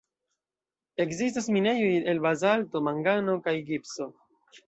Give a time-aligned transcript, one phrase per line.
[1.03, 4.09] Ekzistas minejoj el bazalto, mangano kaj gipso.